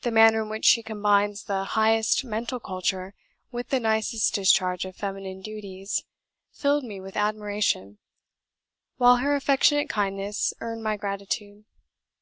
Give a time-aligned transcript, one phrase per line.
[0.00, 3.12] The manner in which she combines the highest mental culture
[3.50, 6.04] with the nicest discharge of feminine duties
[6.52, 7.98] filled me with admiration;
[8.96, 11.66] while her affectionate kindness earned my gratitude."